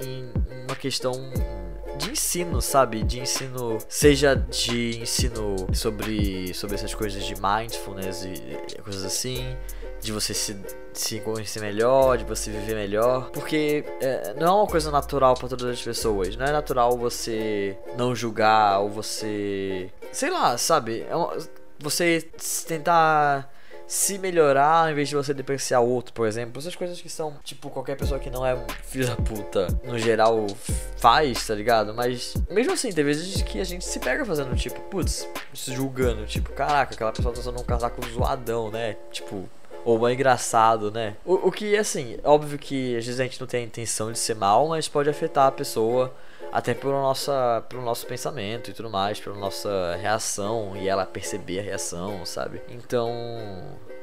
em 0.04 0.32
uma 0.64 0.76
questão 0.76 1.12
de 1.98 2.12
ensino, 2.12 2.62
sabe? 2.62 3.04
De 3.04 3.20
ensino, 3.20 3.78
seja 3.88 4.36
de 4.36 5.02
ensino 5.02 5.56
sobre, 5.74 6.54
sobre 6.54 6.76
essas 6.76 6.94
coisas 6.94 7.24
de 7.24 7.36
mindfulness 7.36 8.26
e 8.26 8.82
coisas 8.82 9.04
assim, 9.04 9.56
de 10.02 10.12
você 10.12 10.34
se, 10.34 10.58
se 10.94 11.20
conhecer 11.20 11.60
melhor, 11.60 12.18
de 12.18 12.24
você 12.24 12.52
viver 12.52 12.76
melhor, 12.76 13.30
porque 13.32 13.86
é, 14.02 14.34
não 14.34 14.48
é 14.48 14.52
uma 14.52 14.68
coisa 14.68 14.90
natural 14.90 15.36
para 15.36 15.50
todas 15.50 15.68
as 15.68 15.82
pessoas. 15.82 16.36
Não 16.36 16.46
é 16.46 16.52
natural 16.52 16.98
você 16.98 17.78
não 17.98 18.16
julgar 18.16 18.80
ou 18.80 18.90
você, 18.90 19.90
sei 20.12 20.30
lá, 20.30 20.58
sabe? 20.58 21.06
É 21.08 21.16
uma, 21.16 21.38
você 21.80 22.28
tentar 22.68 23.51
se 23.92 24.18
melhorar 24.18 24.90
em 24.90 24.96
vez 24.96 25.10
de 25.10 25.16
você 25.18 25.34
depreciar 25.34 25.82
outro, 25.82 26.14
por 26.14 26.26
exemplo. 26.26 26.58
Essas 26.58 26.74
coisas 26.78 27.02
que 27.02 27.10
são, 27.10 27.34
tipo, 27.44 27.70
qualquer 27.70 27.98
pessoa 27.98 28.22
que 28.22 28.30
não 28.30 28.46
é 28.46 28.58
filho 28.86 29.06
da 29.06 29.18
puta, 29.18 29.68
no 29.84 30.00
geral, 30.00 30.48
faz, 30.96 31.46
tá 31.46 31.54
ligado? 31.54 31.94
Mas, 31.94 32.34
mesmo 32.50 32.72
assim, 32.72 32.94
tem 32.94 33.04
vezes 33.04 33.42
que 33.42 33.60
a 33.60 33.66
gente 33.66 33.84
se 33.84 34.00
pega 34.00 34.24
fazendo, 34.24 34.56
tipo, 34.56 34.80
putz, 34.84 35.28
se 35.54 35.74
julgando, 35.74 36.26
tipo, 36.26 36.54
caraca, 36.54 36.94
aquela 36.94 37.12
pessoa 37.12 37.34
tá 37.34 37.42
usando 37.42 37.60
um 37.60 37.66
casaco 37.66 38.00
zoadão, 38.08 38.72
né? 38.72 38.96
Tipo, 39.12 39.44
ou 39.84 40.08
é 40.08 40.14
engraçado, 40.14 40.90
né? 40.90 41.18
O, 41.26 41.50
o 41.50 41.52
que, 41.52 41.76
assim, 41.76 42.18
óbvio 42.24 42.58
que 42.58 42.96
às 42.96 43.06
vezes 43.06 43.20
a 43.20 43.24
gente 43.24 43.42
não 43.42 43.48
tem 43.48 43.64
a 43.64 43.66
intenção 43.66 44.10
de 44.10 44.18
ser 44.18 44.38
mal, 44.38 44.70
mas 44.70 44.88
pode 44.88 45.10
afetar 45.10 45.48
a 45.48 45.52
pessoa 45.52 46.14
até 46.52 46.74
pelo, 46.74 46.94
nossa, 46.94 47.64
pelo 47.70 47.82
nosso 47.82 48.06
pensamento 48.06 48.70
e 48.70 48.74
tudo 48.74 48.90
mais, 48.90 49.20
pela 49.20 49.36
nossa 49.36 49.98
reação 50.02 50.76
e 50.76 50.88
ela 50.88 51.06
perceber 51.06 51.60
a 51.60 51.64
reação, 51.64 52.26
sabe? 52.26 52.62
Então. 52.70 53.10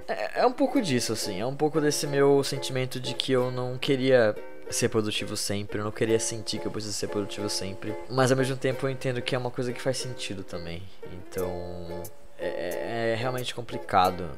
É, 0.07 0.41
é 0.41 0.47
um 0.47 0.53
pouco 0.53 0.81
disso, 0.81 1.13
assim. 1.13 1.41
É 1.41 1.47
um 1.47 1.55
pouco 1.55 1.81
desse 1.81 2.07
meu 2.07 2.43
sentimento 2.43 2.99
de 2.99 3.15
que 3.15 3.33
eu 3.33 3.51
não 3.51 3.77
queria 3.77 4.35
ser 4.71 4.89
produtivo 4.89 5.35
sempre, 5.37 5.79
eu 5.79 5.85
não 5.85 5.91
queria 5.91 6.19
sentir 6.19 6.59
que 6.59 6.67
eu 6.67 6.71
preciso 6.71 6.95
ser 6.95 7.09
produtivo 7.09 7.49
sempre. 7.49 7.95
Mas 8.11 8.31
ao 8.31 8.37
mesmo 8.37 8.57
tempo 8.57 8.87
eu 8.87 8.91
entendo 8.91 9.23
que 9.23 9.35
é 9.35 9.39
uma 9.39 9.51
coisa 9.51 9.73
que 9.73 9.81
faz 9.81 9.99
sentido 9.99 10.43
também. 10.43 10.83
Então. 11.13 12.03
É, 12.41 13.13
é 13.13 13.17
realmente 13.17 13.53
complicado 13.53 14.31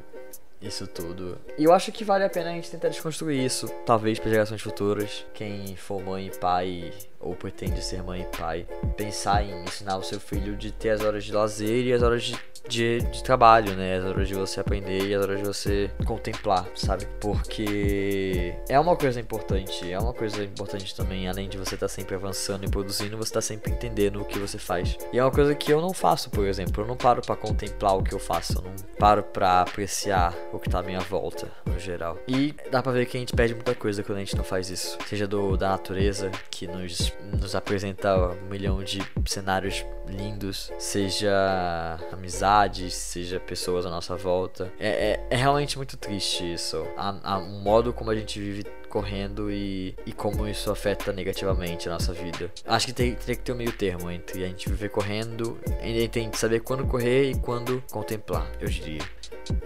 isso 0.61 0.87
tudo. 0.87 1.39
E 1.57 1.65
eu 1.65 1.73
acho 1.73 1.91
que 1.91 2.05
vale 2.05 2.25
a 2.25 2.31
pena 2.31 2.51
a 2.51 2.53
gente 2.53 2.71
tentar 2.71 2.89
desconstruir 2.89 3.43
isso, 3.45 3.69
talvez 3.87 4.19
para 4.19 4.31
gerações 4.31 4.61
futuras. 4.61 5.25
Quem 5.33 5.75
for 5.77 6.03
mãe 6.03 6.31
pai 6.41 6.93
ou 7.21 7.35
pretende 7.35 7.83
ser 7.83 8.03
mãe 8.03 8.23
e 8.23 8.37
pai, 8.37 8.67
pensar 8.97 9.45
em 9.45 9.63
ensinar 9.65 9.99
o 9.99 10.03
seu 10.03 10.19
filho 10.19 10.57
de 10.57 10.73
ter 10.73 10.91
as 10.91 11.03
horas 11.03 11.25
de 11.25 11.33
lazer 11.33 11.87
e 11.87 11.93
as 11.93 12.03
horas 12.03 12.23
de 12.23 12.37
de, 12.69 13.01
de 13.01 13.23
trabalho, 13.23 13.75
né? 13.75 13.97
As 13.97 14.05
horas 14.05 14.29
de 14.29 14.35
você 14.35 14.61
aprender 14.61 15.07
e 15.07 15.15
as 15.15 15.23
horas 15.23 15.39
de 15.39 15.47
você 15.47 15.91
contemplar, 16.05 16.67
sabe? 16.75 17.07
Porque 17.21 18.55
é 18.69 18.79
uma 18.79 18.97
coisa 18.97 19.21
importante, 19.21 19.91
é 19.91 19.99
uma 19.99 20.13
coisa 20.13 20.43
importante 20.45 20.95
também, 20.95 21.29
além 21.29 21.49
de 21.49 21.59
você 21.59 21.75
estar 21.75 21.87
tá 21.87 21.89
sempre 21.89 22.15
avançando 22.15 22.65
e 22.65 22.71
produzindo, 22.71 23.17
você 23.17 23.33
tá 23.33 23.41
sempre 23.41 23.73
entendendo 23.73 24.21
o 24.21 24.25
que 24.25 24.39
você 24.39 24.59
faz. 24.59 24.97
E 25.13 25.19
é 25.19 25.23
uma 25.25 25.31
coisa 25.31 25.55
que 25.55 25.73
eu 25.73 25.81
não 25.81 25.93
faço, 25.93 26.31
por 26.31 26.47
exemplo. 26.47 26.83
Eu 26.83 26.87
não 26.87 26.97
paro 26.97 27.23
para 27.23 27.37
contemplar 27.37 27.97
o 27.97 28.03
que 28.03 28.15
eu 28.15 28.19
faço, 28.19 28.59
eu 28.59 28.63
não 28.63 28.73
paro 28.99 29.23
para 29.23 29.63
apreciar 29.63 30.35
o 30.53 30.59
que 30.59 30.71
tá 30.71 30.81
à 30.81 30.83
minha 30.83 31.01
volta, 31.01 31.49
no 31.67 31.79
geral. 31.79 32.19
E 32.29 32.55
dá 32.71 32.83
pra 32.83 32.93
ver 32.93 33.07
que 33.07 33.17
a 33.17 33.21
gente 33.21 33.35
perde 33.35 33.55
muita 33.55 33.75
coisa 33.75 34.03
quando 34.03 34.19
a 34.19 34.21
gente 34.21 34.37
não 34.37 34.45
faz 34.45 34.71
isso. 34.71 34.99
Seja 35.07 35.27
do, 35.27 35.57
da 35.57 35.71
natureza, 35.71 36.31
que 36.51 36.67
nos, 36.67 37.10
nos 37.41 37.55
apresenta 37.55 38.17
um 38.17 38.49
milhão 38.49 38.83
de 38.83 39.03
cenários 39.27 39.85
lindos, 40.07 40.73
seja 40.79 41.99
amizades, 42.13 42.95
seja 42.95 43.39
pessoas 43.39 43.87
à 43.87 43.91
nossa 43.91 44.17
volta. 44.17 44.73
É, 44.79 44.89
é, 44.89 45.27
é 45.31 45.37
realmente 45.37 45.77
muito 45.77 45.97
triste 45.97 46.53
isso. 46.53 46.85
A, 46.97 47.39
o 47.39 47.61
modo 47.63 47.93
como 47.93 48.11
a 48.11 48.17
gente 48.17 48.41
vive 48.41 48.65
correndo 48.89 49.51
e, 49.51 49.95
e 50.05 50.13
como 50.13 50.49
isso 50.49 50.71
afeta 50.71 51.13
negativamente 51.13 51.89
a 51.89 51.93
nossa 51.93 52.13
vida. 52.13 52.51
Acho 52.67 52.87
que 52.87 52.93
tem, 52.93 53.15
tem 53.15 53.37
que 53.37 53.43
ter 53.43 53.53
um 53.53 53.57
meio 53.57 53.73
termo 53.73 54.11
entre 54.11 54.45
a 54.45 54.49
gente 54.49 54.69
viver 54.69 54.91
correndo, 54.91 55.59
e 55.83 56.09
tem 56.09 56.29
que 56.29 56.37
saber 56.37 56.61
quando 56.61 56.85
correr 56.87 57.31
e 57.31 57.35
quando 57.37 57.83
contemplar, 57.91 58.51
eu 58.61 58.69
diria. 58.69 59.01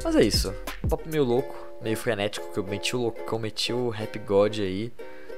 Mas 0.03 0.15
é 0.15 0.23
isso. 0.23 0.55
Um 0.85 0.89
papo 0.89 1.09
meio 1.09 1.25
louco, 1.25 1.55
meio 1.83 1.97
frenético, 1.97 2.53
que 2.53 2.59
eu 2.59 2.65
meti 2.65 2.95
o 2.95 3.01
loucão, 3.01 3.39
meti 3.39 3.73
o 3.73 3.93
Happy 3.93 4.19
God 4.19 4.59
aí. 4.59 4.93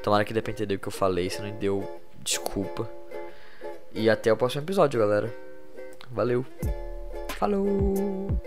Tomara 0.06 0.24
que 0.24 0.32
dê 0.32 0.40
pra 0.40 0.52
entender 0.52 0.76
o 0.76 0.78
que 0.78 0.86
eu 0.86 0.92
falei, 0.92 1.28
se 1.28 1.42
não 1.42 1.50
deu, 1.58 1.84
desculpa. 2.22 2.88
E 3.92 4.08
até 4.08 4.32
o 4.32 4.36
próximo 4.36 4.62
episódio, 4.62 5.00
galera. 5.00 5.34
Valeu. 6.12 6.46
Falou! 7.30 8.40